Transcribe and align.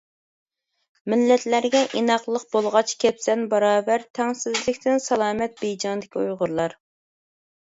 مىللەتلەرگە 1.13 1.81
ئىناقلىق 1.99 2.45
بولغاچ 2.55 2.93
كەپسەن 3.03 3.45
باراۋەر، 3.53 4.07
تەڭسىزلىكتىن 4.21 4.99
سالامەت 5.09 5.63
بېيجىڭدىكى 5.65 6.23
ئۇيغۇرلار. 6.25 6.79